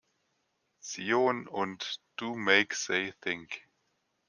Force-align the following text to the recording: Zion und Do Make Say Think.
Zion 0.81 1.47
und 1.47 2.01
Do 2.15 2.33
Make 2.35 2.73
Say 2.73 3.13
Think. 3.21 3.69